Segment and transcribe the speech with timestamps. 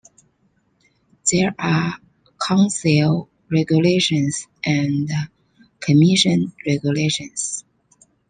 [1.31, 1.99] There are
[2.43, 5.07] Council regulations and
[5.79, 7.63] Commission regulations.